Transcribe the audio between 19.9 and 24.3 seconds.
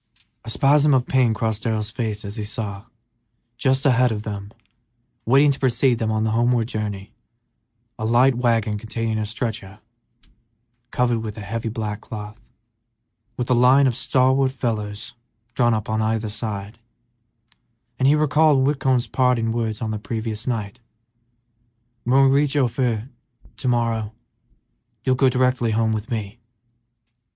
the previous night, "When we reach Ophir to morrow,